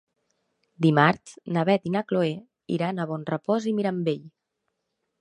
Dimarts 0.85 1.35
na 1.57 1.67
Beth 1.69 1.87
i 1.89 1.93
na 1.97 2.03
Chloé 2.13 2.33
iran 2.79 3.05
a 3.05 3.09
Bonrepòs 3.15 3.71
i 3.75 3.79
Mirambell. 3.83 4.29